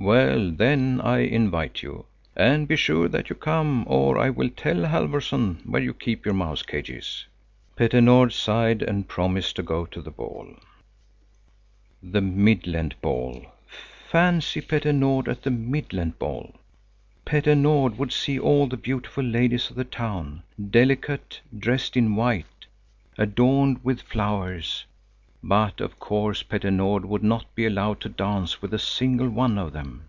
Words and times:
Well, 0.00 0.50
then 0.50 1.00
I 1.00 1.18
invite 1.20 1.80
you. 1.84 2.06
And 2.34 2.66
be 2.66 2.74
sure 2.74 3.06
that 3.10 3.30
you 3.30 3.36
come, 3.36 3.84
or 3.86 4.18
I 4.18 4.30
will 4.30 4.48
tell 4.48 4.84
Halfvorson 4.84 5.58
where 5.64 5.80
you 5.80 5.94
keep 5.94 6.24
your 6.24 6.34
mouse 6.34 6.62
cages." 6.64 7.26
Petter 7.76 8.00
Nord 8.00 8.32
sighed 8.32 8.82
and 8.82 9.06
promised 9.06 9.54
to 9.56 9.62
go 9.62 9.86
to 9.86 10.02
the 10.02 10.10
ball. 10.10 10.56
The 12.02 12.20
Mid 12.20 12.66
Lent 12.66 13.00
ball, 13.00 13.46
fancy 14.10 14.60
Petter 14.60 14.92
Nord 14.92 15.28
at 15.28 15.42
the 15.42 15.52
Mid 15.52 15.92
Lent 15.92 16.18
ball! 16.18 16.52
Petter 17.24 17.54
Nord 17.54 17.96
would 17.96 18.12
see 18.12 18.40
all 18.40 18.66
the 18.66 18.76
beautiful 18.76 19.22
ladies 19.22 19.70
of 19.70 19.76
the 19.76 19.84
town, 19.84 20.42
delicate, 20.70 21.40
dressed 21.56 21.96
in 21.96 22.16
white, 22.16 22.66
adorned 23.16 23.78
with 23.84 24.02
flowers. 24.02 24.84
But 25.44 25.80
of 25.80 25.98
course 25.98 26.44
Petter 26.44 26.70
Nord 26.70 27.04
would 27.04 27.24
not 27.24 27.52
be 27.56 27.66
allowed 27.66 27.98
to 28.02 28.08
dance 28.08 28.62
with 28.62 28.72
a 28.72 28.78
single 28.78 29.28
one 29.28 29.58
of 29.58 29.72
them. 29.72 30.04